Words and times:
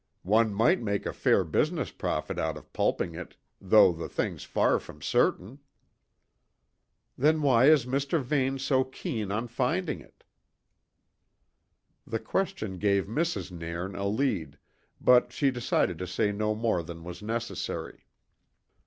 "One 0.23 0.51
might 0.51 0.81
make 0.81 1.05
a 1.05 1.13
fair 1.13 1.43
business 1.43 1.91
profit 1.91 2.39
out 2.39 2.57
of 2.57 2.73
pulping 2.73 3.13
it, 3.13 3.35
though 3.61 3.91
the 3.93 4.09
thing's 4.09 4.43
far 4.43 4.79
from 4.79 4.99
certain." 4.99 5.59
"Then 7.15 7.43
why 7.43 7.65
is 7.67 7.85
Mr. 7.85 8.19
Vane 8.19 8.57
so 8.57 8.83
keen 8.83 9.31
on 9.31 9.47
finding 9.47 9.99
it?" 10.01 10.23
The 12.07 12.17
question 12.19 12.79
gave 12.79 13.05
Mrs. 13.05 13.51
Nairn 13.51 13.95
a 13.95 14.07
lead, 14.07 14.57
but 14.99 15.31
she 15.31 15.51
decided 15.51 15.99
to 15.99 16.07
say 16.07 16.31
no 16.31 16.55
more 16.55 16.81
than 16.81 17.03
was 17.03 17.21
necessary. 17.21 18.07